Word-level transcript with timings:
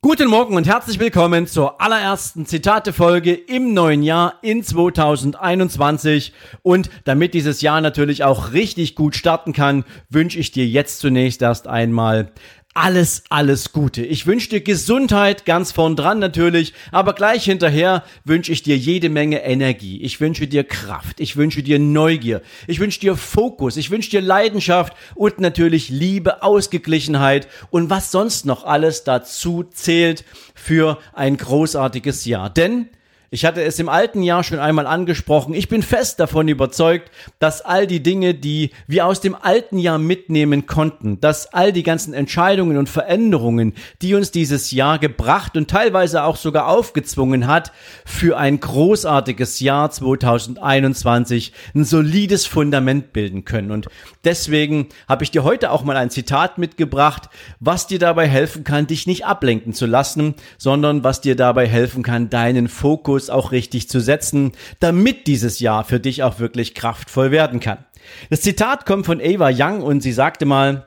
Guten 0.00 0.28
Morgen 0.28 0.54
und 0.54 0.68
herzlich 0.68 1.00
willkommen 1.00 1.48
zur 1.48 1.80
allerersten 1.80 2.46
Zitate-Folge 2.46 3.34
im 3.34 3.74
neuen 3.74 4.04
Jahr 4.04 4.34
in 4.42 4.62
2021. 4.62 6.32
Und 6.62 6.88
damit 7.02 7.34
dieses 7.34 7.62
Jahr 7.62 7.80
natürlich 7.80 8.22
auch 8.22 8.52
richtig 8.52 8.94
gut 8.94 9.16
starten 9.16 9.52
kann, 9.52 9.84
wünsche 10.08 10.38
ich 10.38 10.52
dir 10.52 10.64
jetzt 10.68 11.00
zunächst 11.00 11.42
erst 11.42 11.66
einmal 11.66 12.30
alles, 12.74 13.24
alles 13.28 13.72
Gute. 13.72 14.04
Ich 14.04 14.26
wünsche 14.26 14.50
dir 14.50 14.60
Gesundheit 14.60 15.44
ganz 15.44 15.72
vorn 15.72 15.96
dran 15.96 16.20
natürlich, 16.20 16.74
aber 16.92 17.12
gleich 17.12 17.44
hinterher 17.44 18.04
wünsche 18.24 18.52
ich 18.52 18.62
dir 18.62 18.76
jede 18.76 19.08
Menge 19.08 19.42
Energie. 19.42 20.00
Ich 20.02 20.20
wünsche 20.20 20.46
dir 20.46 20.62
Kraft. 20.62 21.18
Ich 21.18 21.36
wünsche 21.36 21.62
dir 21.62 21.78
Neugier. 21.78 22.40
Ich 22.66 22.78
wünsche 22.78 23.00
dir 23.00 23.16
Fokus. 23.16 23.76
Ich 23.76 23.90
wünsche 23.90 24.10
dir 24.10 24.20
Leidenschaft 24.20 24.92
und 25.16 25.40
natürlich 25.40 25.88
Liebe, 25.88 26.42
Ausgeglichenheit 26.42 27.48
und 27.70 27.90
was 27.90 28.12
sonst 28.12 28.46
noch 28.46 28.64
alles 28.64 29.02
dazu 29.02 29.64
zählt 29.64 30.24
für 30.54 30.98
ein 31.14 31.36
großartiges 31.36 32.26
Jahr. 32.26 32.48
Denn 32.48 32.88
ich 33.30 33.44
hatte 33.44 33.62
es 33.62 33.78
im 33.78 33.90
alten 33.90 34.22
Jahr 34.22 34.42
schon 34.42 34.58
einmal 34.58 34.86
angesprochen. 34.86 35.52
Ich 35.52 35.68
bin 35.68 35.82
fest 35.82 36.18
davon 36.18 36.48
überzeugt, 36.48 37.10
dass 37.38 37.60
all 37.60 37.86
die 37.86 38.02
Dinge, 38.02 38.32
die 38.34 38.70
wir 38.86 39.04
aus 39.04 39.20
dem 39.20 39.34
alten 39.34 39.78
Jahr 39.78 39.98
mitnehmen 39.98 40.66
konnten, 40.66 41.20
dass 41.20 41.52
all 41.52 41.72
die 41.72 41.82
ganzen 41.82 42.14
Entscheidungen 42.14 42.78
und 42.78 42.88
Veränderungen, 42.88 43.74
die 44.00 44.14
uns 44.14 44.30
dieses 44.30 44.70
Jahr 44.70 44.98
gebracht 44.98 45.58
und 45.58 45.68
teilweise 45.68 46.22
auch 46.22 46.36
sogar 46.36 46.68
aufgezwungen 46.68 47.46
hat, 47.46 47.72
für 48.06 48.38
ein 48.38 48.60
großartiges 48.60 49.60
Jahr 49.60 49.90
2021 49.90 51.52
ein 51.74 51.84
solides 51.84 52.46
Fundament 52.46 53.12
bilden 53.12 53.44
können. 53.44 53.72
Und 53.72 53.88
deswegen 54.24 54.88
habe 55.06 55.24
ich 55.24 55.30
dir 55.30 55.44
heute 55.44 55.70
auch 55.70 55.84
mal 55.84 55.98
ein 55.98 56.10
Zitat 56.10 56.56
mitgebracht, 56.56 57.28
was 57.60 57.86
dir 57.86 57.98
dabei 57.98 58.26
helfen 58.26 58.64
kann, 58.64 58.86
dich 58.86 59.06
nicht 59.06 59.26
ablenken 59.26 59.74
zu 59.74 59.84
lassen, 59.84 60.34
sondern 60.56 61.04
was 61.04 61.20
dir 61.20 61.36
dabei 61.36 61.68
helfen 61.68 62.02
kann, 62.02 62.30
deinen 62.30 62.68
Fokus 62.68 63.17
Fokus 63.18 63.30
auch 63.30 63.52
richtig 63.52 63.88
zu 63.88 64.00
setzen, 64.00 64.52
damit 64.80 65.26
dieses 65.26 65.58
Jahr 65.58 65.84
für 65.84 65.98
dich 65.98 66.22
auch 66.22 66.38
wirklich 66.38 66.74
kraftvoll 66.74 67.30
werden 67.30 67.60
kann. 67.60 67.84
Das 68.30 68.42
Zitat 68.42 68.86
kommt 68.86 69.06
von 69.06 69.20
Ava 69.20 69.50
Young 69.52 69.82
und 69.82 70.02
sie 70.02 70.12
sagte 70.12 70.46
mal, 70.46 70.86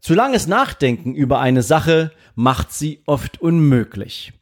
zu 0.00 0.14
langes 0.14 0.46
Nachdenken 0.46 1.14
über 1.14 1.40
eine 1.40 1.62
Sache 1.62 2.12
macht 2.34 2.72
sie 2.72 3.02
oft 3.06 3.40
unmöglich. 3.40 4.32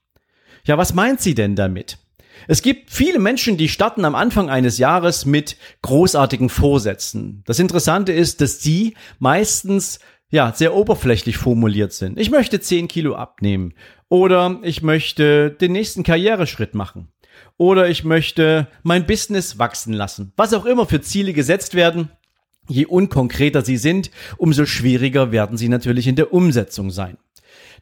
Ja, 0.65 0.79
was 0.79 0.95
meint 0.95 1.21
sie 1.21 1.35
denn 1.35 1.55
damit? 1.55 1.99
Es 2.47 2.63
gibt 2.63 2.91
viele 2.91 3.19
Menschen, 3.19 3.57
die 3.57 3.69
starten 3.69 4.05
am 4.05 4.15
Anfang 4.15 4.51
eines 4.51 4.79
Jahres 4.79 5.25
mit 5.25 5.57
großartigen 5.83 6.49
Vorsätzen. 6.49 7.43
Das 7.47 7.59
Interessante 7.59 8.13
ist, 8.13 8.41
dass 8.41 8.61
sie 8.61 8.95
meistens 9.19 9.99
ja, 10.31 10.53
sehr 10.55 10.75
oberflächlich 10.75 11.39
formuliert 11.39 11.93
sind. 11.93 12.19
Ich 12.19 12.31
möchte 12.31 12.61
10 12.61 12.87
Kilo 12.87 13.15
abnehmen 13.15 13.75
oder 14.09 14.59
ich 14.63 14.83
möchte 14.83 15.51
den 15.51 15.73
nächsten 15.73 16.03
Karriereschritt 16.03 16.75
machen 16.75 17.09
oder 17.57 17.89
ich 17.89 18.05
möchte 18.05 18.69
mein 18.83 19.07
Business 19.07 19.59
wachsen 19.59 19.93
lassen. 19.93 20.33
Was 20.37 20.55
auch 20.55 20.65
immer 20.65 20.87
für 20.87 21.01
Ziele 21.01 21.33
gesetzt 21.33 21.75
werden, 21.75 22.11
je 22.69 22.87
unkonkreter 22.87 23.63
sie 23.63 23.77
sind, 23.77 24.11
umso 24.37 24.67
schwieriger 24.67 25.33
werden 25.33 25.57
sie 25.57 25.69
natürlich 25.69 26.07
in 26.07 26.17
der 26.17 26.33
Umsetzung 26.33 26.91
sein. 26.91 27.17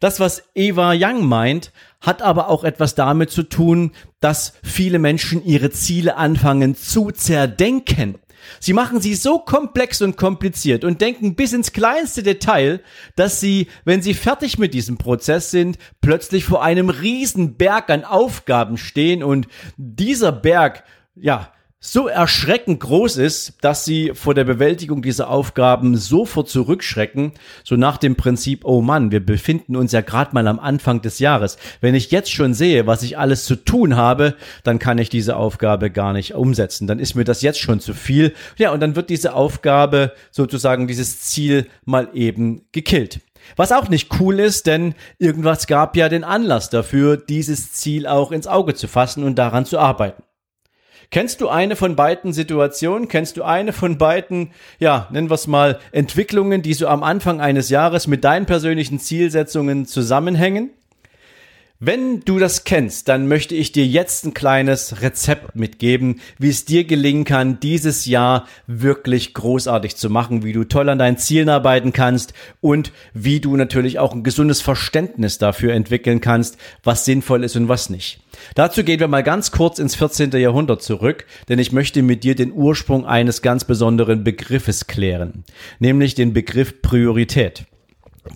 Das, 0.01 0.21
was 0.21 0.43
Eva 0.55 0.93
Young 0.95 1.25
meint, 1.25 1.73
hat 2.01 2.23
aber 2.23 2.49
auch 2.49 2.65
etwas 2.65 2.95
damit 2.95 3.31
zu 3.31 3.43
tun, 3.43 3.93
dass 4.21 4.53
viele 4.63 4.99
Menschen 4.99 5.45
ihre 5.45 5.71
Ziele 5.71 6.17
anfangen 6.17 6.75
zu 6.75 7.11
zerdenken. 7.11 8.19
Sie 8.61 8.73
machen 8.73 9.01
sie 9.01 9.15
so 9.15 9.39
komplex 9.39 10.03
und 10.03 10.17
kompliziert 10.17 10.85
und 10.85 11.01
denken 11.01 11.35
bis 11.35 11.53
ins 11.53 11.73
kleinste 11.73 12.23
Detail, 12.23 12.81
dass 13.17 13.41
sie, 13.41 13.69
wenn 13.85 14.03
sie 14.03 14.15
fertig 14.15 14.59
mit 14.59 14.75
diesem 14.75 14.99
Prozess 14.99 15.51
sind, 15.51 15.79
plötzlich 16.01 16.45
vor 16.45 16.63
einem 16.63 16.91
riesen 16.91 17.57
Berg 17.57 17.91
an 17.91 18.05
Aufgaben 18.05 18.77
stehen 18.79 19.23
und 19.23 19.49
dieser 19.77 20.33
Berg, 20.33 20.85
ja, 21.15 21.53
so 21.79 22.09
erschreckend 22.09 22.81
groß 22.81 23.17
ist, 23.19 23.55
dass 23.61 23.85
sie 23.85 24.13
vor 24.15 24.35
der 24.35 24.45
Bewältigung 24.45 25.03
dieser 25.03 25.31
Aufgaben 25.31 25.97
sofort 25.97 26.49
zurückschrecken, 26.49 27.33
so 27.65 27.77
nach 27.77 27.97
dem 27.97 28.17
Prinzip, 28.17 28.65
oh 28.65 28.81
Mann, 28.81 29.13
wir 29.13 29.25
befinden 29.25 29.77
uns 29.77 29.93
ja 29.93 30.01
gerade 30.01 30.35
mal 30.35 30.49
am 30.49 30.59
Anfang 30.59 31.01
des 31.01 31.21
Jahres. 31.21 31.59
Wenn 31.81 31.95
ich 31.95 32.11
jetzt 32.11 32.33
schon 32.33 32.55
sehe, 32.55 32.87
was 32.87 33.03
ich 33.03 33.19
alles 33.19 33.45
zu 33.45 33.57
tun 33.57 33.95
habe, 33.95 34.35
dann 34.65 34.79
kann 34.79 34.99
ich 34.99 35.11
diese 35.11 35.37
Aufgabe 35.37 35.91
gar 35.91 36.13
nicht 36.13 36.35
umsetzen. 36.35 36.87
Dann 36.87 36.99
ist 36.99 37.15
mir 37.15 37.25
das 37.25 37.43
jetzt 37.43 37.61
schon 37.61 37.79
zu 37.79 37.95
viel. 37.95 38.35
Ja, 38.57 38.73
und 38.73 38.81
dann 38.81 38.97
wird 38.97 39.09
diese 39.09 39.35
Aufgabe, 39.35 40.13
sozusagen 40.31 40.89
dieses 40.89 41.21
Ziel 41.21 41.67
mal 41.85 42.09
eben 42.15 42.63
gekillt. 42.73 43.21
Was 43.55 43.71
auch 43.71 43.89
nicht 43.89 44.19
cool 44.19 44.41
ist, 44.41 44.67
denn 44.67 44.95
irgendwas 45.19 45.69
gab 45.69 45.97
ja 45.97 46.09
den 46.09 46.25
Anlass 46.25 46.69
dafür, 46.69 47.17
dieses 47.17 47.73
Ziel 47.73 48.07
auch 48.09 48.33
ins 48.33 48.49
Auge 48.49 48.75
zu 48.75 48.89
fassen 48.89 49.23
und 49.23 49.37
daran 49.37 49.67
zu 49.67 49.79
arbeiten. 49.79 50.23
Kennst 51.11 51.41
du 51.41 51.49
eine 51.49 51.77
von 51.77 51.97
beiden 51.97 52.33
Situationen? 52.33 53.09
Kennst 53.09 53.37
du 53.37 53.43
eine 53.43 53.73
von 53.73 53.99
beiden, 53.99 54.51
ja, 54.79 55.09
nennen 55.11 55.31
wir 55.31 55.35
es 55.35 55.47
mal, 55.47 55.79
Entwicklungen, 55.93 56.63
die 56.63 56.75
so 56.75 56.89
am 56.89 57.03
Anfang 57.03 57.41
eines 57.41 57.71
Jahres 57.71 58.07
mit 58.07 58.25
deinen 58.25 58.47
persönlichen 58.47 58.99
Zielsetzungen 58.99 59.87
zusammenhängen? 59.87 60.71
Wenn 61.79 62.21
du 62.21 62.39
das 62.39 62.65
kennst, 62.65 63.07
dann 63.07 63.29
möchte 63.29 63.55
ich 63.55 63.71
dir 63.71 63.87
jetzt 63.87 64.25
ein 64.25 64.33
kleines 64.33 65.03
Rezept 65.03 65.57
mitgeben, 65.57 66.21
wie 66.39 66.49
es 66.49 66.65
dir 66.65 66.85
gelingen 66.85 67.27
kann, 67.27 67.61
dieses 67.61 68.07
Jahr 68.07 68.47
wirklich 68.67 69.35
großartig 69.35 69.95
zu 69.95 70.09
machen, 70.09 70.43
wie 70.43 70.55
du 70.55 70.65
toll 70.65 70.89
an 70.89 70.99
deinen 70.99 71.19
Zielen 71.19 71.51
arbeiten 71.51 71.93
kannst 71.93 72.33
und 72.63 72.93
wie 73.13 73.41
du 73.41 73.57
natürlich 73.57 73.99
auch 73.99 74.15
ein 74.15 74.23
gesundes 74.23 74.63
Verständnis 74.63 75.37
dafür 75.37 75.75
entwickeln 75.75 76.23
kannst, 76.23 76.57
was 76.83 77.05
sinnvoll 77.05 77.45
ist 77.45 77.57
und 77.57 77.69
was 77.69 77.91
nicht. 77.91 78.21
Dazu 78.55 78.83
gehen 78.83 79.01
wir 79.01 79.09
mal 79.09 79.23
ganz 79.23 79.51
kurz 79.51 79.79
ins 79.79 79.97
14. 79.97 80.31
Jahrhundert 80.31 80.83
zurück, 80.83 81.27
denn 81.51 81.59
ich 81.59 81.73
möchte 81.73 82.01
mit 82.01 82.25
dir 82.25 82.35
den 82.35 82.53
Ursprung 82.53 83.05
eines 83.05 83.43
ganz 83.43 83.65
besonderen 83.65 84.25
Begriffes 84.25 84.87
klären, 84.87 85.45
nämlich 85.79 86.15
den 86.15 86.33
Begriff 86.33 86.81
Priorität. 86.81 87.67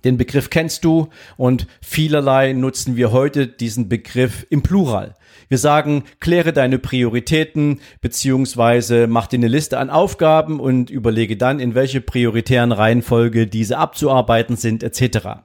Den 0.04 0.16
Begriff 0.16 0.50
kennst 0.50 0.84
du 0.84 1.08
und 1.36 1.66
vielerlei 1.80 2.52
nutzen 2.52 2.96
wir 2.96 3.12
heute 3.12 3.46
diesen 3.46 3.88
Begriff 3.88 4.46
im 4.50 4.62
Plural. 4.62 5.16
Wir 5.48 5.58
sagen, 5.58 6.04
kläre 6.20 6.52
deine 6.52 6.78
Prioritäten 6.78 7.80
beziehungsweise 8.00 9.06
mach 9.06 9.26
dir 9.26 9.38
eine 9.38 9.48
Liste 9.48 9.78
an 9.78 9.90
Aufgaben 9.90 10.60
und 10.60 10.90
überlege 10.90 11.36
dann, 11.36 11.58
in 11.58 11.74
welche 11.74 12.00
prioritären 12.00 12.72
Reihenfolge 12.72 13.46
diese 13.46 13.78
abzuarbeiten 13.78 14.56
sind 14.56 14.82
etc. 14.82 15.40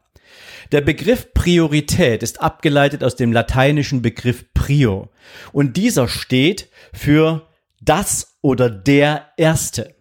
Der 0.71 0.81
Begriff 0.81 1.33
Priorität 1.33 2.23
ist 2.23 2.41
abgeleitet 2.41 3.03
aus 3.03 3.15
dem 3.15 3.31
lateinischen 3.33 4.01
Begriff 4.01 4.45
prio 4.53 5.09
und 5.51 5.77
dieser 5.77 6.07
steht 6.07 6.69
für 6.93 7.47
das 7.81 8.37
oder 8.41 8.69
der 8.69 9.27
Erste. 9.37 9.94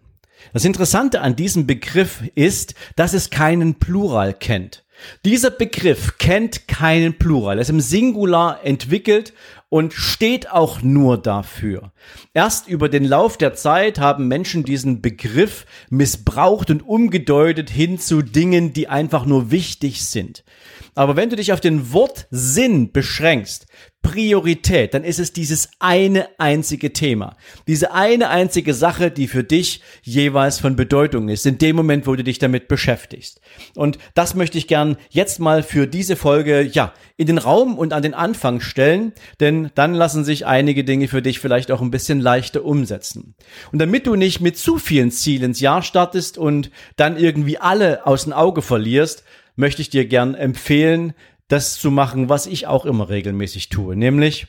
Das 0.55 0.63
Interessante 0.63 1.19
an 1.19 1.35
diesem 1.35 1.67
Begriff 1.67 2.23
ist, 2.33 2.75
dass 2.95 3.11
es 3.11 3.29
keinen 3.29 3.75
Plural 3.75 4.33
kennt. 4.33 4.85
Dieser 5.25 5.51
Begriff 5.51 6.17
kennt 6.17 6.69
keinen 6.69 7.17
Plural. 7.17 7.57
Er 7.57 7.63
ist 7.63 7.69
im 7.69 7.81
Singular 7.81 8.61
entwickelt 8.63 9.33
und 9.67 9.91
steht 9.91 10.49
auch 10.49 10.81
nur 10.81 11.21
dafür. 11.21 11.91
Erst 12.33 12.69
über 12.69 12.87
den 12.87 13.03
Lauf 13.03 13.37
der 13.37 13.53
Zeit 13.55 13.99
haben 13.99 14.29
Menschen 14.29 14.63
diesen 14.63 15.01
Begriff 15.01 15.65
missbraucht 15.89 16.71
und 16.71 16.87
umgedeutet 16.87 17.69
hin 17.69 17.99
zu 17.99 18.21
Dingen, 18.21 18.71
die 18.71 18.87
einfach 18.87 19.25
nur 19.25 19.51
wichtig 19.51 20.05
sind. 20.05 20.45
Aber 20.93 21.17
wenn 21.17 21.29
du 21.29 21.35
dich 21.35 21.51
auf 21.51 21.59
den 21.59 21.91
Wortsinn 21.91 22.93
beschränkst, 22.93 23.65
Priorität, 24.05 24.93
dann 24.93 25.03
ist 25.03 25.17
es 25.17 25.33
dieses 25.33 25.71
eine 25.79 26.27
einzige 26.37 26.93
Thema. 26.93 27.35
Diese 27.67 27.91
eine 27.91 28.29
einzige 28.29 28.75
Sache, 28.75 29.09
die 29.09 29.27
für 29.27 29.43
dich 29.43 29.81
jeweils 30.03 30.59
von 30.59 30.75
Bedeutung 30.75 31.27
ist, 31.27 31.47
in 31.47 31.57
dem 31.57 31.75
Moment, 31.75 32.05
wo 32.05 32.15
du 32.15 32.23
dich 32.23 32.37
damit 32.37 32.67
beschäftigst. 32.67 33.41
Und 33.73 33.97
das 34.13 34.35
möchte 34.35 34.59
ich 34.59 34.67
gern 34.67 34.97
jetzt 35.09 35.39
mal 35.39 35.63
für 35.63 35.87
diese 35.87 36.15
Folge, 36.15 36.61
ja, 36.61 36.93
in 37.17 37.25
den 37.25 37.39
Raum 37.39 37.79
und 37.79 37.93
an 37.93 38.03
den 38.03 38.13
Anfang 38.13 38.61
stellen, 38.61 39.11
denn 39.39 39.71
dann 39.73 39.95
lassen 39.95 40.23
sich 40.23 40.45
einige 40.45 40.83
Dinge 40.83 41.07
für 41.07 41.23
dich 41.23 41.39
vielleicht 41.39 41.71
auch 41.71 41.81
ein 41.81 41.89
bisschen 41.89 42.19
leichter 42.19 42.63
umsetzen. 42.63 43.33
Und 43.71 43.79
damit 43.79 44.05
du 44.05 44.13
nicht 44.13 44.39
mit 44.39 44.55
zu 44.55 44.77
vielen 44.77 45.09
Zielen 45.09 45.45
ins 45.45 45.61
Jahr 45.61 45.81
startest 45.81 46.37
und 46.37 46.69
dann 46.95 47.17
irgendwie 47.17 47.57
alle 47.57 48.05
aus 48.05 48.25
dem 48.25 48.33
Auge 48.33 48.61
verlierst, 48.61 49.23
möchte 49.55 49.81
ich 49.81 49.89
dir 49.89 50.05
gern 50.05 50.35
empfehlen, 50.35 51.13
das 51.47 51.79
zu 51.79 51.91
machen, 51.91 52.29
was 52.29 52.47
ich 52.47 52.67
auch 52.67 52.85
immer 52.85 53.09
regelmäßig 53.09 53.69
tue, 53.69 53.95
nämlich 53.95 54.47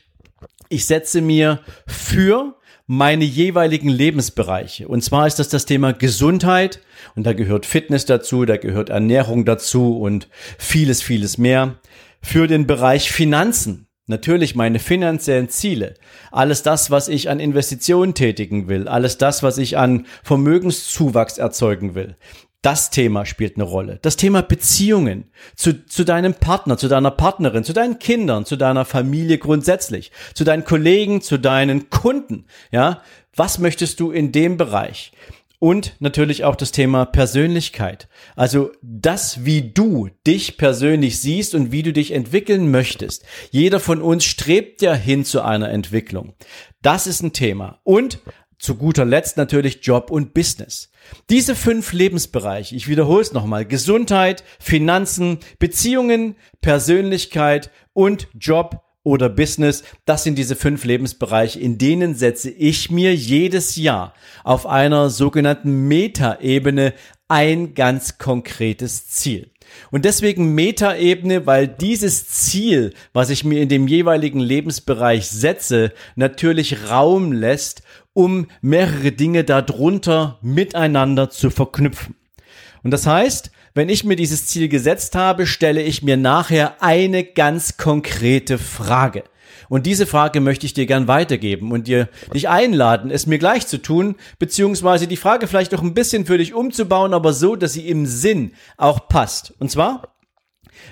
ich 0.69 0.85
setze 0.85 1.21
mir 1.21 1.61
für 1.87 2.55
meine 2.85 3.25
jeweiligen 3.25 3.89
Lebensbereiche. 3.89 4.87
Und 4.87 5.03
zwar 5.03 5.27
ist 5.27 5.39
das 5.39 5.49
das 5.49 5.65
Thema 5.65 5.93
Gesundheit 5.93 6.79
und 7.15 7.25
da 7.25 7.33
gehört 7.33 7.65
Fitness 7.65 8.05
dazu, 8.05 8.45
da 8.45 8.57
gehört 8.57 8.89
Ernährung 8.89 9.45
dazu 9.45 9.99
und 9.99 10.29
vieles, 10.57 11.01
vieles 11.01 11.37
mehr. 11.37 11.75
Für 12.21 12.47
den 12.47 12.65
Bereich 12.65 13.11
Finanzen 13.11 13.87
Natürlich 14.09 14.55
meine 14.55 14.79
finanziellen 14.79 15.49
Ziele, 15.49 15.95
alles 16.31 16.63
das, 16.63 16.89
was 16.89 17.09
ich 17.09 17.29
an 17.29 17.41
Investitionen 17.41 18.13
tätigen 18.13 18.69
will, 18.69 18.87
alles 18.87 19.17
das, 19.17 19.43
was 19.43 19.57
ich 19.57 19.77
an 19.77 20.05
Vermögenszuwachs 20.23 21.37
erzeugen 21.37 21.93
will. 21.93 22.15
Das 22.61 22.89
Thema 22.89 23.25
spielt 23.25 23.55
eine 23.55 23.63
Rolle. 23.63 23.99
Das 24.01 24.17
Thema 24.17 24.41
Beziehungen 24.41 25.31
zu, 25.55 25.85
zu 25.85 26.03
deinem 26.03 26.33
Partner, 26.33 26.77
zu 26.77 26.87
deiner 26.87 27.11
Partnerin, 27.11 27.63
zu 27.63 27.73
deinen 27.73 27.99
Kindern, 27.99 28.45
zu 28.45 28.55
deiner 28.55 28.83
Familie 28.83 29.37
grundsätzlich, 29.37 30.11
zu 30.33 30.43
deinen 30.43 30.65
Kollegen, 30.65 31.21
zu 31.21 31.37
deinen 31.37 31.89
Kunden. 31.89 32.45
Ja, 32.71 33.03
was 33.35 33.59
möchtest 33.59 33.99
du 33.99 34.11
in 34.11 34.31
dem 34.31 34.57
Bereich? 34.57 35.11
Und 35.59 35.95
natürlich 35.99 36.43
auch 36.43 36.55
das 36.55 36.71
Thema 36.71 37.05
Persönlichkeit. 37.05 38.07
Also 38.35 38.71
das, 38.81 39.43
wie 39.43 39.71
du 39.71 40.09
dich 40.25 40.57
persönlich 40.57 41.19
siehst 41.19 41.55
und 41.55 41.71
wie 41.71 41.81
du 41.81 41.93
dich 41.93 42.11
entwickeln 42.11 42.69
möchtest. 42.69 43.25
Jeder 43.49 43.79
von 43.79 44.01
uns 44.01 44.23
strebt 44.23 44.83
ja 44.83 44.93
hin 44.93 45.25
zu 45.25 45.41
einer 45.41 45.69
Entwicklung. 45.69 46.33
Das 46.83 47.07
ist 47.07 47.23
ein 47.23 47.33
Thema. 47.33 47.79
Und 47.83 48.19
zu 48.59 48.75
guter 48.75 49.05
Letzt 49.05 49.37
natürlich 49.37 49.79
Job 49.81 50.11
und 50.11 50.33
Business. 50.33 50.89
Diese 51.29 51.55
fünf 51.55 51.93
Lebensbereiche, 51.93 52.75
ich 52.75 52.87
wiederhole 52.87 53.21
es 53.21 53.33
nochmal, 53.33 53.65
Gesundheit, 53.65 54.43
Finanzen, 54.59 55.39
Beziehungen, 55.59 56.35
Persönlichkeit 56.61 57.71
und 57.93 58.27
Job 58.37 58.81
oder 59.03 59.29
Business, 59.29 59.83
das 60.05 60.23
sind 60.23 60.37
diese 60.37 60.55
fünf 60.55 60.83
Lebensbereiche, 60.83 61.59
in 61.59 61.77
denen 61.77 62.13
setze 62.13 62.49
ich 62.49 62.91
mir 62.91 63.15
jedes 63.15 63.77
Jahr 63.77 64.13
auf 64.43 64.65
einer 64.65 65.09
sogenannten 65.09 65.87
Metaebene 65.87 66.93
ein 67.29 67.73
ganz 67.73 68.17
konkretes 68.17 69.07
Ziel. 69.07 69.51
Und 69.91 70.05
deswegen 70.05 70.55
Metaebene, 70.55 71.45
weil 71.45 71.67
dieses 71.67 72.27
Ziel, 72.27 72.93
was 73.13 73.29
ich 73.29 73.43
mir 73.43 73.61
in 73.61 73.69
dem 73.69 73.87
jeweiligen 73.87 74.39
Lebensbereich 74.39 75.27
setze, 75.27 75.93
natürlich 76.15 76.89
Raum 76.89 77.31
lässt, 77.31 77.83
um 78.17 78.47
mehrere 78.61 79.11
Dinge 79.11 79.43
darunter 79.43 80.39
miteinander 80.41 81.29
zu 81.29 81.51
verknüpfen. 81.51 82.15
Und 82.81 82.89
das 82.89 83.05
heißt, 83.05 83.51
wenn 83.75 83.89
ich 83.89 84.05
mir 84.05 84.15
dieses 84.15 84.47
Ziel 84.47 84.69
gesetzt 84.69 85.13
habe, 85.13 85.45
stelle 85.45 85.83
ich 85.83 86.01
mir 86.01 86.17
nachher 86.17 86.81
eine 86.81 87.23
ganz 87.23 87.77
konkrete 87.77 88.57
Frage. 88.57 89.23
Und 89.69 89.85
diese 89.85 90.07
Frage 90.07 90.39
möchte 90.39 90.65
ich 90.65 90.73
dir 90.73 90.87
gern 90.87 91.07
weitergeben 91.07 91.71
und 91.71 91.85
dir 91.85 92.09
dich 92.33 92.49
einladen, 92.49 93.11
es 93.11 93.27
mir 93.27 93.37
gleich 93.37 93.67
zu 93.67 93.77
tun, 93.77 94.15
beziehungsweise 94.39 95.05
die 95.05 95.15
Frage 95.15 95.45
vielleicht 95.45 95.71
noch 95.71 95.83
ein 95.83 95.93
bisschen 95.93 96.25
für 96.25 96.39
dich 96.39 96.55
umzubauen, 96.55 97.13
aber 97.13 97.33
so, 97.33 97.55
dass 97.55 97.73
sie 97.73 97.87
im 97.87 98.07
Sinn 98.07 98.53
auch 98.77 99.09
passt. 99.09 99.53
Und 99.59 99.69
zwar, 99.69 100.15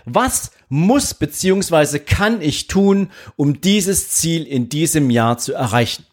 was 0.05 0.51
muss 0.69 1.15
beziehungsweise 1.15 1.99
kann 1.99 2.39
ich 2.39 2.67
tun, 2.67 3.09
um 3.35 3.61
dieses 3.61 4.09
Ziel 4.09 4.43
in 4.43 4.69
diesem 4.69 5.09
Jahr 5.09 5.39
zu 5.39 5.53
erreichen? 5.53 6.05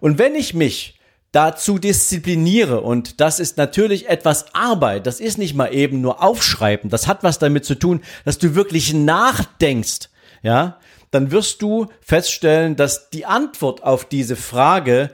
Und 0.00 0.18
wenn 0.18 0.34
ich 0.34 0.54
mich 0.54 0.98
dazu 1.32 1.78
diszipliniere 1.78 2.80
und 2.80 3.20
das 3.20 3.38
ist 3.38 3.56
natürlich 3.58 4.08
etwas 4.08 4.54
Arbeit, 4.54 5.06
das 5.06 5.20
ist 5.20 5.38
nicht 5.38 5.54
mal 5.54 5.74
eben 5.74 6.00
nur 6.00 6.22
aufschreiben, 6.22 6.90
das 6.90 7.06
hat 7.06 7.22
was 7.22 7.38
damit 7.38 7.64
zu 7.64 7.74
tun, 7.74 8.00
dass 8.24 8.38
du 8.38 8.54
wirklich 8.54 8.94
nachdenkst, 8.94 10.08
ja, 10.42 10.78
dann 11.10 11.30
wirst 11.30 11.62
du 11.62 11.86
feststellen, 12.00 12.76
dass 12.76 13.10
die 13.10 13.24
Antwort 13.24 13.82
auf 13.82 14.04
diese 14.04 14.36
Frage 14.36 15.10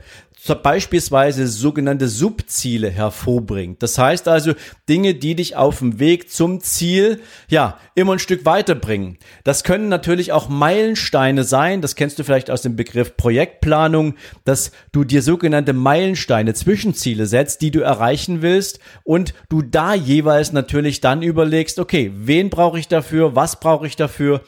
beispielsweise 0.62 1.46
sogenannte 1.46 2.06
Subziele 2.06 2.90
hervorbringt. 2.90 3.82
Das 3.82 3.96
heißt 3.96 4.28
also 4.28 4.52
Dinge, 4.88 5.14
die 5.14 5.34
dich 5.34 5.56
auf 5.56 5.78
dem 5.78 5.98
Weg 5.98 6.30
zum 6.30 6.60
Ziel, 6.60 7.20
ja, 7.48 7.78
immer 7.94 8.12
ein 8.12 8.18
Stück 8.18 8.44
weiterbringen. 8.44 9.16
Das 9.42 9.64
können 9.64 9.88
natürlich 9.88 10.32
auch 10.32 10.50
Meilensteine 10.50 11.44
sein. 11.44 11.80
Das 11.80 11.96
kennst 11.96 12.18
du 12.18 12.24
vielleicht 12.24 12.50
aus 12.50 12.60
dem 12.60 12.76
Begriff 12.76 13.16
Projektplanung, 13.16 14.16
dass 14.44 14.72
du 14.92 15.04
dir 15.04 15.22
sogenannte 15.22 15.72
Meilensteine, 15.72 16.52
Zwischenziele 16.52 17.24
setzt, 17.24 17.62
die 17.62 17.70
du 17.70 17.80
erreichen 17.80 18.42
willst 18.42 18.80
und 19.02 19.32
du 19.48 19.62
da 19.62 19.94
jeweils 19.94 20.52
natürlich 20.52 21.00
dann 21.00 21.22
überlegst, 21.22 21.78
okay, 21.78 22.12
wen 22.14 22.50
brauche 22.50 22.78
ich 22.78 22.88
dafür? 22.88 23.34
Was 23.34 23.60
brauche 23.60 23.86
ich 23.86 23.96
dafür? 23.96 24.42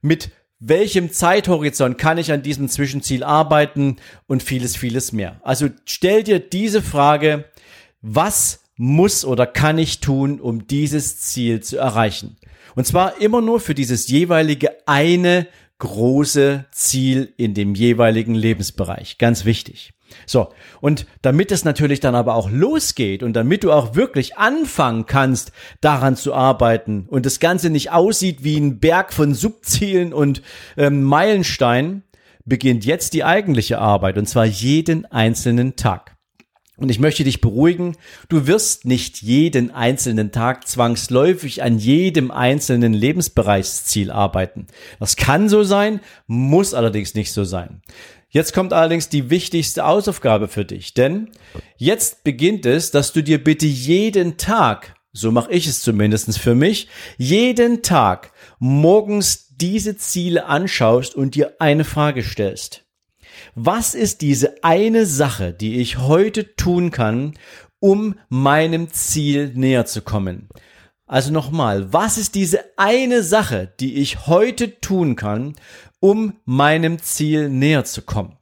Mit 0.00 0.30
welchem 0.60 1.10
Zeithorizont 1.10 1.96
kann 1.98 2.18
ich 2.18 2.32
an 2.32 2.42
diesem 2.42 2.68
Zwischenziel 2.68 3.24
arbeiten 3.24 3.96
und 4.26 4.42
vieles, 4.42 4.76
vieles 4.76 5.12
mehr. 5.12 5.40
Also 5.42 5.68
stell 5.86 6.22
dir 6.22 6.38
diese 6.38 6.82
Frage, 6.82 7.46
was 8.02 8.60
muss 8.76 9.24
oder 9.24 9.46
kann 9.46 9.78
ich 9.78 10.00
tun, 10.00 10.40
um 10.40 10.66
dieses 10.66 11.18
Ziel 11.20 11.60
zu 11.60 11.78
erreichen? 11.78 12.36
Und 12.76 12.86
zwar 12.86 13.20
immer 13.20 13.40
nur 13.40 13.58
für 13.58 13.74
dieses 13.74 14.08
jeweilige 14.08 14.86
eine 14.86 15.46
große 15.78 16.66
Ziel 16.70 17.32
in 17.36 17.54
dem 17.54 17.74
jeweiligen 17.74 18.34
Lebensbereich. 18.34 19.18
Ganz 19.18 19.44
wichtig. 19.44 19.92
So, 20.26 20.48
und 20.80 21.06
damit 21.22 21.52
es 21.52 21.64
natürlich 21.64 22.00
dann 22.00 22.14
aber 22.14 22.34
auch 22.34 22.50
losgeht 22.50 23.22
und 23.22 23.34
damit 23.34 23.64
du 23.64 23.72
auch 23.72 23.94
wirklich 23.94 24.36
anfangen 24.36 25.06
kannst, 25.06 25.52
daran 25.80 26.16
zu 26.16 26.34
arbeiten 26.34 27.06
und 27.08 27.26
das 27.26 27.40
Ganze 27.40 27.70
nicht 27.70 27.92
aussieht 27.92 28.44
wie 28.44 28.58
ein 28.58 28.80
Berg 28.80 29.12
von 29.12 29.34
Subzielen 29.34 30.12
und 30.12 30.42
ähm, 30.76 31.02
Meilensteinen, 31.02 32.04
beginnt 32.44 32.84
jetzt 32.84 33.12
die 33.14 33.24
eigentliche 33.24 33.78
Arbeit 33.78 34.18
und 34.18 34.26
zwar 34.26 34.44
jeden 34.44 35.06
einzelnen 35.06 35.76
Tag. 35.76 36.16
Und 36.80 36.88
ich 36.88 36.98
möchte 36.98 37.24
dich 37.24 37.42
beruhigen, 37.42 37.94
du 38.30 38.46
wirst 38.46 38.86
nicht 38.86 39.20
jeden 39.20 39.70
einzelnen 39.70 40.32
Tag 40.32 40.66
zwangsläufig 40.66 41.62
an 41.62 41.78
jedem 41.78 42.30
einzelnen 42.30 42.94
Lebensbereichsziel 42.94 44.10
arbeiten. 44.10 44.66
Das 44.98 45.16
kann 45.16 45.50
so 45.50 45.62
sein, 45.62 46.00
muss 46.26 46.72
allerdings 46.72 47.14
nicht 47.14 47.32
so 47.32 47.44
sein. 47.44 47.82
Jetzt 48.30 48.54
kommt 48.54 48.72
allerdings 48.72 49.10
die 49.10 49.28
wichtigste 49.28 49.84
Hausaufgabe 49.84 50.48
für 50.48 50.64
dich, 50.64 50.94
denn 50.94 51.28
jetzt 51.76 52.24
beginnt 52.24 52.64
es, 52.64 52.90
dass 52.92 53.12
du 53.12 53.22
dir 53.22 53.44
bitte 53.44 53.66
jeden 53.66 54.38
Tag, 54.38 54.94
so 55.12 55.30
mache 55.32 55.52
ich 55.52 55.66
es 55.66 55.82
zumindestens 55.82 56.38
für 56.38 56.54
mich, 56.54 56.88
jeden 57.18 57.82
Tag 57.82 58.32
morgens 58.58 59.48
diese 59.56 59.98
Ziele 59.98 60.46
anschaust 60.46 61.14
und 61.14 61.34
dir 61.34 61.56
eine 61.58 61.84
Frage 61.84 62.22
stellst. 62.22 62.84
Was 63.54 63.94
ist 63.94 64.20
diese 64.20 64.62
eine 64.62 65.06
Sache, 65.06 65.52
die 65.52 65.80
ich 65.80 65.98
heute 65.98 66.56
tun 66.56 66.90
kann, 66.90 67.34
um 67.78 68.16
meinem 68.28 68.92
Ziel 68.92 69.52
näher 69.54 69.86
zu 69.86 70.02
kommen? 70.02 70.48
Also 71.06 71.32
nochmal, 71.32 71.92
was 71.92 72.18
ist 72.18 72.36
diese 72.36 72.60
eine 72.76 73.22
Sache, 73.22 73.72
die 73.80 73.96
ich 73.96 74.26
heute 74.26 74.80
tun 74.80 75.16
kann, 75.16 75.54
um 75.98 76.34
meinem 76.44 77.00
Ziel 77.00 77.48
näher 77.48 77.84
zu 77.84 78.02
kommen. 78.02 78.36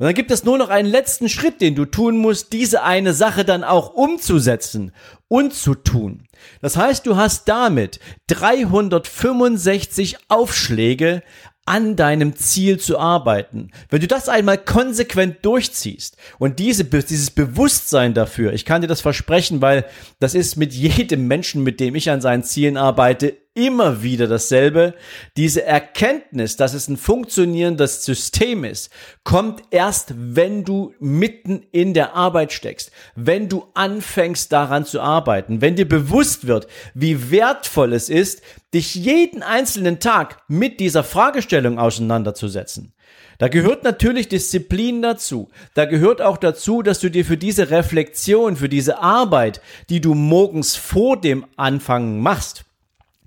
Und 0.00 0.06
dann 0.06 0.14
gibt 0.14 0.30
es 0.30 0.44
nur 0.44 0.56
noch 0.56 0.70
einen 0.70 0.88
letzten 0.88 1.28
Schritt, 1.28 1.60
den 1.60 1.74
du 1.74 1.84
tun 1.84 2.16
musst, 2.16 2.54
diese 2.54 2.84
eine 2.84 3.12
Sache 3.12 3.44
dann 3.44 3.64
auch 3.64 3.92
umzusetzen 3.92 4.92
und 5.28 5.52
zu 5.52 5.74
tun. 5.74 6.26
Das 6.62 6.78
heißt, 6.78 7.04
du 7.06 7.16
hast 7.16 7.48
damit 7.48 8.00
365 8.28 10.16
Aufschläge 10.28 11.22
an 11.70 11.94
deinem 11.94 12.34
Ziel 12.34 12.80
zu 12.80 12.98
arbeiten. 12.98 13.70
Wenn 13.90 14.00
du 14.00 14.08
das 14.08 14.28
einmal 14.28 14.58
konsequent 14.58 15.36
durchziehst 15.42 16.16
und 16.40 16.58
diese, 16.58 16.82
dieses 16.84 17.30
Bewusstsein 17.30 18.12
dafür, 18.12 18.52
ich 18.52 18.64
kann 18.64 18.80
dir 18.80 18.88
das 18.88 19.00
versprechen, 19.00 19.62
weil 19.62 19.84
das 20.18 20.34
ist 20.34 20.56
mit 20.56 20.74
jedem 20.74 21.28
Menschen, 21.28 21.62
mit 21.62 21.78
dem 21.78 21.94
ich 21.94 22.10
an 22.10 22.20
seinen 22.20 22.42
Zielen 22.42 22.76
arbeite, 22.76 23.36
immer 23.60 24.02
wieder 24.02 24.26
dasselbe. 24.26 24.94
Diese 25.36 25.64
Erkenntnis, 25.64 26.56
dass 26.56 26.72
es 26.72 26.88
ein 26.88 26.96
funktionierendes 26.96 28.04
System 28.04 28.64
ist, 28.64 28.90
kommt 29.22 29.62
erst, 29.70 30.14
wenn 30.16 30.64
du 30.64 30.94
mitten 30.98 31.66
in 31.70 31.92
der 31.92 32.14
Arbeit 32.14 32.52
steckst, 32.52 32.90
wenn 33.14 33.48
du 33.48 33.66
anfängst 33.74 34.50
daran 34.50 34.84
zu 34.86 35.00
arbeiten, 35.00 35.60
wenn 35.60 35.76
dir 35.76 35.88
bewusst 35.88 36.46
wird, 36.46 36.66
wie 36.94 37.30
wertvoll 37.30 37.92
es 37.92 38.08
ist, 38.08 38.42
dich 38.72 38.94
jeden 38.94 39.42
einzelnen 39.42 40.00
Tag 40.00 40.38
mit 40.48 40.80
dieser 40.80 41.04
Fragestellung 41.04 41.78
auseinanderzusetzen. 41.78 42.94
Da 43.36 43.48
gehört 43.48 43.84
natürlich 43.84 44.28
Disziplin 44.28 45.00
dazu. 45.00 45.48
Da 45.74 45.86
gehört 45.86 46.20
auch 46.20 46.36
dazu, 46.36 46.82
dass 46.82 47.00
du 47.00 47.10
dir 47.10 47.24
für 47.24 47.38
diese 47.38 47.70
Reflexion, 47.70 48.56
für 48.56 48.68
diese 48.68 48.98
Arbeit, 48.98 49.62
die 49.88 50.00
du 50.00 50.14
morgens 50.14 50.76
vor 50.76 51.18
dem 51.18 51.46
Anfangen 51.56 52.20
machst, 52.20 52.64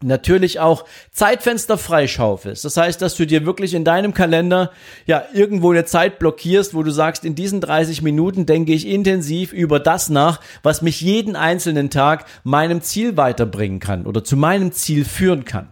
natürlich 0.03 0.60
auch 0.60 0.86
Zeitfenster 1.12 1.77
freischaufelst. 1.77 2.65
Das 2.65 2.77
heißt, 2.77 3.01
dass 3.01 3.15
du 3.15 3.25
dir 3.25 3.45
wirklich 3.45 3.74
in 3.74 3.83
deinem 3.83 4.13
Kalender 4.13 4.72
ja 5.05 5.24
irgendwo 5.33 5.72
eine 5.72 5.86
Zeit 5.86 6.19
blockierst, 6.19 6.74
wo 6.74 6.83
du 6.83 6.91
sagst, 6.91 7.25
in 7.25 7.36
diesen 7.36 7.62
30 7.62 8.01
Minuten 8.01 8.45
denke 8.45 8.74
ich 8.74 8.88
intensiv 8.88 9.53
über 9.53 9.79
das 9.79 10.10
nach, 10.10 10.39
was 10.62 10.81
mich 10.81 11.01
jeden 11.01 11.36
einzelnen 11.36 11.89
Tag 11.89 12.25
meinem 12.43 12.81
Ziel 12.81 13.17
weiterbringen 13.17 13.79
kann 13.79 14.05
oder 14.05 14.24
zu 14.24 14.38
meinem 14.38 14.72
Ziel 14.72 15.05
führen 15.05 15.45
kann. 15.45 15.69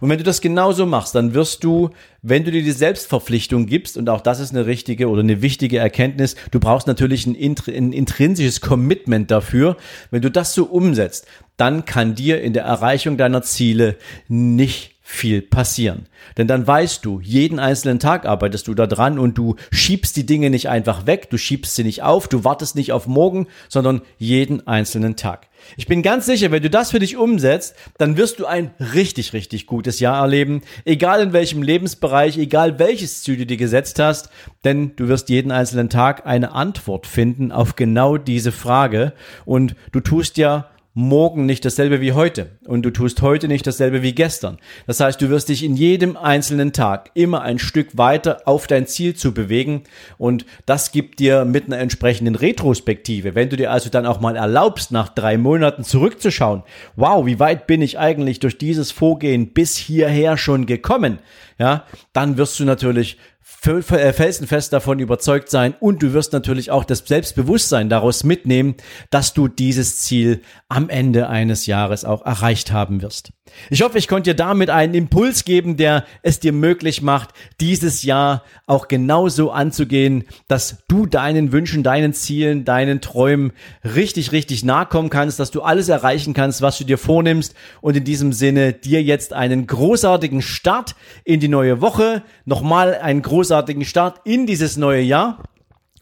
Und 0.00 0.08
wenn 0.10 0.18
du 0.18 0.24
das 0.24 0.40
genauso 0.40 0.86
machst, 0.86 1.14
dann 1.14 1.34
wirst 1.34 1.64
du, 1.64 1.90
wenn 2.22 2.44
du 2.44 2.50
dir 2.50 2.62
die 2.62 2.72
Selbstverpflichtung 2.72 3.66
gibst, 3.66 3.96
und 3.96 4.08
auch 4.08 4.20
das 4.20 4.40
ist 4.40 4.52
eine 4.52 4.66
richtige 4.66 5.08
oder 5.08 5.20
eine 5.20 5.42
wichtige 5.42 5.78
Erkenntnis, 5.78 6.36
du 6.50 6.60
brauchst 6.60 6.86
natürlich 6.86 7.26
ein, 7.26 7.36
ein 7.68 7.92
intrinsisches 7.92 8.60
Commitment 8.60 9.30
dafür. 9.30 9.76
Wenn 10.10 10.22
du 10.22 10.30
das 10.30 10.54
so 10.54 10.64
umsetzt, 10.64 11.26
dann 11.56 11.84
kann 11.84 12.14
dir 12.14 12.42
in 12.42 12.52
der 12.52 12.64
Erreichung 12.64 13.16
deiner 13.16 13.42
Ziele 13.42 13.96
nicht 14.28 14.94
viel 15.06 15.42
passieren. 15.42 16.06
Denn 16.38 16.48
dann 16.48 16.66
weißt 16.66 17.04
du, 17.04 17.20
jeden 17.20 17.58
einzelnen 17.58 17.98
Tag 17.98 18.24
arbeitest 18.24 18.68
du 18.68 18.74
da 18.74 18.86
dran 18.86 19.18
und 19.18 19.36
du 19.36 19.56
schiebst 19.70 20.16
die 20.16 20.24
Dinge 20.24 20.48
nicht 20.48 20.70
einfach 20.70 21.06
weg, 21.06 21.28
du 21.28 21.36
schiebst 21.36 21.74
sie 21.74 21.84
nicht 21.84 22.02
auf, 22.02 22.26
du 22.26 22.42
wartest 22.42 22.74
nicht 22.74 22.92
auf 22.92 23.06
morgen, 23.06 23.46
sondern 23.68 24.00
jeden 24.16 24.66
einzelnen 24.66 25.14
Tag. 25.14 25.48
Ich 25.76 25.86
bin 25.86 26.02
ganz 26.02 26.26
sicher, 26.26 26.50
wenn 26.50 26.62
du 26.62 26.70
das 26.70 26.90
für 26.90 26.98
dich 26.98 27.16
umsetzt, 27.16 27.74
dann 27.98 28.16
wirst 28.16 28.38
du 28.38 28.46
ein 28.46 28.70
richtig, 28.78 29.32
richtig 29.32 29.66
gutes 29.66 30.00
Jahr 30.00 30.20
erleben, 30.20 30.62
egal 30.84 31.22
in 31.22 31.32
welchem 31.32 31.62
Lebensbereich, 31.62 32.38
egal 32.38 32.78
welches 32.78 33.22
Ziel 33.22 33.36
du 33.36 33.46
dir 33.46 33.56
gesetzt 33.56 33.98
hast, 33.98 34.30
denn 34.64 34.94
du 34.96 35.08
wirst 35.08 35.28
jeden 35.28 35.50
einzelnen 35.50 35.90
Tag 35.90 36.26
eine 36.26 36.52
Antwort 36.52 37.06
finden 37.06 37.52
auf 37.52 37.76
genau 37.76 38.16
diese 38.16 38.52
Frage. 38.52 39.12
Und 39.44 39.74
du 39.92 40.00
tust 40.00 40.36
ja 40.36 40.70
morgen 40.96 41.44
nicht 41.44 41.64
dasselbe 41.64 42.00
wie 42.00 42.12
heute 42.12 42.52
und 42.66 42.82
du 42.82 42.90
tust 42.90 43.20
heute 43.20 43.48
nicht 43.48 43.66
dasselbe 43.66 44.02
wie 44.02 44.14
gestern. 44.14 44.58
Das 44.86 45.00
heißt, 45.00 45.20
du 45.20 45.28
wirst 45.28 45.48
dich 45.48 45.64
in 45.64 45.74
jedem 45.74 46.16
einzelnen 46.16 46.72
Tag 46.72 47.10
immer 47.14 47.42
ein 47.42 47.58
Stück 47.58 47.98
weiter 47.98 48.42
auf 48.44 48.68
dein 48.68 48.86
Ziel 48.86 49.16
zu 49.16 49.34
bewegen 49.34 49.82
und 50.18 50.46
das 50.66 50.92
gibt 50.92 51.18
dir 51.18 51.44
mit 51.44 51.66
einer 51.66 51.78
entsprechenden 51.78 52.36
Retrospektive. 52.36 53.34
Wenn 53.34 53.48
du 53.48 53.56
dir 53.56 53.72
also 53.72 53.90
dann 53.90 54.06
auch 54.06 54.20
mal 54.20 54.36
erlaubst, 54.36 54.92
nach 54.92 55.08
drei 55.08 55.36
Monaten 55.36 55.82
zurückzuschauen, 55.82 56.62
wow, 56.94 57.26
wie 57.26 57.40
weit 57.40 57.66
bin 57.66 57.82
ich 57.82 57.98
eigentlich 57.98 58.38
durch 58.38 58.56
dieses 58.56 58.92
Vorgehen 58.92 59.48
bis 59.48 59.76
hierher 59.76 60.36
schon 60.36 60.64
gekommen? 60.64 61.18
Ja, 61.58 61.84
dann 62.12 62.36
wirst 62.36 62.58
du 62.60 62.64
natürlich 62.64 63.18
felsenfest 63.46 64.72
davon 64.72 64.98
überzeugt 64.98 65.50
sein 65.50 65.74
und 65.78 66.02
du 66.02 66.14
wirst 66.14 66.32
natürlich 66.32 66.70
auch 66.70 66.82
das 66.82 67.04
Selbstbewusstsein 67.06 67.90
daraus 67.90 68.24
mitnehmen, 68.24 68.74
dass 69.10 69.34
du 69.34 69.48
dieses 69.48 69.98
Ziel 70.00 70.40
am 70.68 70.88
Ende 70.88 71.28
eines 71.28 71.66
Jahres 71.66 72.06
auch 72.06 72.24
erreicht 72.24 72.72
haben 72.72 73.02
wirst. 73.02 73.32
Ich 73.68 73.82
hoffe, 73.82 73.98
ich 73.98 74.08
konnte 74.08 74.30
dir 74.30 74.36
damit 74.36 74.70
einen 74.70 74.94
Impuls 74.94 75.44
geben, 75.44 75.76
der 75.76 76.04
es 76.22 76.40
dir 76.40 76.52
möglich 76.52 77.02
macht, 77.02 77.30
dieses 77.60 78.02
Jahr 78.02 78.42
auch 78.66 78.88
genauso 78.88 79.50
anzugehen, 79.50 80.24
dass 80.48 80.78
du 80.88 81.04
deinen 81.04 81.52
Wünschen, 81.52 81.82
deinen 81.82 82.14
Zielen, 82.14 82.64
deinen 82.64 83.02
Träumen 83.02 83.52
richtig, 83.84 84.32
richtig 84.32 84.64
nahe 84.64 84.86
kommen 84.86 85.10
kannst, 85.10 85.38
dass 85.38 85.50
du 85.50 85.60
alles 85.60 85.90
erreichen 85.90 86.32
kannst, 86.32 86.62
was 86.62 86.78
du 86.78 86.84
dir 86.84 86.96
vornimmst 86.96 87.54
und 87.82 87.96
in 87.96 88.04
diesem 88.04 88.32
Sinne 88.32 88.72
dir 88.72 89.02
jetzt 89.02 89.34
einen 89.34 89.66
großartigen 89.66 90.40
Start 90.40 90.94
in 91.24 91.38
die 91.38 91.48
neue 91.48 91.82
Woche, 91.82 92.22
nochmal 92.46 92.94
einen 92.94 93.20
großartigen 93.34 93.84
Start 93.84 94.20
in 94.22 94.46
dieses 94.46 94.76
neue 94.76 95.02
Jahr. 95.02 95.42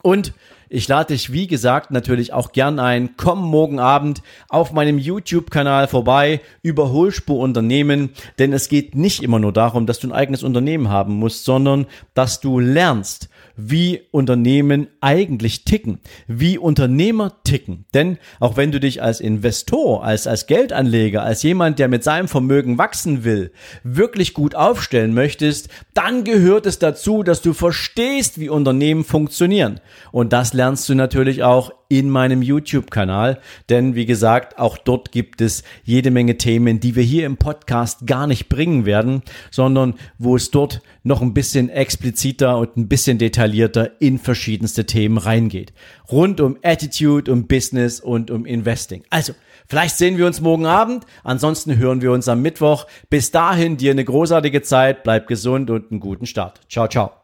Und 0.03 0.35
ich 0.73 0.89
lade 0.89 1.13
dich, 1.13 1.33
wie 1.33 1.47
gesagt, 1.47 1.91
natürlich 1.91 2.33
auch 2.33 2.53
gern 2.53 2.79
ein. 2.79 3.11
Komm 3.19 3.43
morgen 3.43 3.79
Abend 3.79 4.23
auf 4.49 4.73
meinem 4.73 4.97
YouTube-Kanal 4.97 5.87
vorbei, 5.87 6.41
Überholspur 6.63 7.39
Unternehmen, 7.39 8.11
denn 8.39 8.55
es 8.55 8.71
geht 8.71 8.95
nicht 8.95 9.23
immer 9.23 9.39
nur 9.39 9.53
darum, 9.53 9.87
dass 9.87 9.99
du 9.99 10.09
ein 10.09 10.13
eigenes 10.13 10.43
Unternehmen 10.43 10.89
haben 10.89 11.15
musst, 11.15 11.45
sondern 11.45 11.87
dass 12.15 12.41
du 12.41 12.59
lernst, 12.59 13.29
wie 13.57 14.03
Unternehmen 14.11 14.89
eigentlich 15.01 15.65
ticken, 15.65 16.01
wie 16.27 16.59
Unternehmer 16.59 17.43
ticken. 17.45 17.85
Denn 17.95 18.19
auch 18.41 18.57
wenn 18.57 18.73
du 18.73 18.81
dich 18.81 19.03
als 19.03 19.21
Investor, 19.21 20.05
als, 20.05 20.27
als 20.27 20.47
Geldanleger, 20.47 21.23
als 21.23 21.43
jemand, 21.43 21.79
der 21.79 21.89
mit 21.89 22.05
seinem 22.05 22.29
Vermögen 22.29 22.79
wachsen 22.79 23.25
will, 23.25 23.53
wirklich 23.83 24.35
gut 24.35 24.55
aufstellen 24.55 25.15
möchtest, 25.15 25.69
dann 25.95 26.25
gehört 26.25 26.67
es 26.67 26.79
dazu, 26.79 27.23
dass 27.23 27.43
du 27.43 27.53
verstehst, 27.53 28.41
wie 28.41 28.49
Unternehmen 28.49 29.05
funktionieren. 29.05 29.81
Und 30.11 30.33
das 30.33 30.53
lernst 30.63 30.89
du 30.89 30.95
natürlich 30.95 31.43
auch 31.43 31.73
in 31.89 32.09
meinem 32.09 32.41
YouTube-Kanal, 32.41 33.41
denn 33.69 33.97
wie 33.97 34.07
gesagt, 34.07 34.61
auch 34.61 34.79
dort 34.79 35.11
gibt 35.11 35.41
es 35.41 35.65
jede 35.83 36.13
Menge 36.13 36.39
Themen, 36.39 36.79
die 36.79 36.95
wir 36.95 37.03
hier 37.03 37.27
im 37.27 37.37
Podcast 37.37 38.07
gar 38.07 38.29
nicht 38.29 38.49
bringen 38.49 38.87
werden, 38.87 39.23
sondern 39.51 39.95
wo 40.19 40.37
es 40.37 40.53
dort 40.53 40.81
noch 41.03 41.21
ein 41.21 41.35
bisschen 41.35 41.69
expliziter 41.69 42.59
und 42.59 42.77
ein 42.77 42.87
bisschen 42.87 43.19
detaillierter 43.19 44.01
in 44.01 44.21
verschiedenste 44.21 44.87
Themen 44.87 45.19
reingeht. 45.19 45.73
Rund 46.13 46.41
um 46.41 46.57
Attitude, 46.63 47.33
um 47.33 47.49
Business 47.49 47.99
und 47.99 48.31
um 48.31 48.47
Investing. 48.47 49.03
Also, 49.11 49.33
vielleicht 49.67 49.97
sehen 49.97 50.17
wir 50.17 50.27
uns 50.27 50.41
morgen 50.41 50.67
Abend, 50.67 51.07
ansonsten 51.25 51.77
hören 51.77 52.03
wir 52.03 52.13
uns 52.13 52.29
am 52.29 52.41
Mittwoch. 52.41 52.87
Bis 53.11 53.33
dahin 53.33 53.79
dir 53.79 53.91
eine 53.91 54.05
großartige 54.05 54.63
Zeit, 54.63 55.03
bleib 55.03 55.27
gesund 55.27 55.71
und 55.71 55.91
einen 55.91 55.99
guten 55.99 56.27
Start. 56.27 56.61
Ciao, 56.69 56.87
ciao. 56.87 57.22